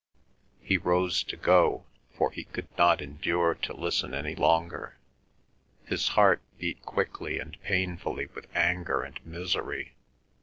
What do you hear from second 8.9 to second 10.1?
and misery.